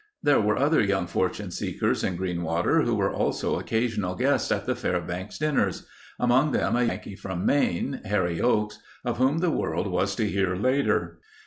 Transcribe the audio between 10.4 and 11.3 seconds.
later.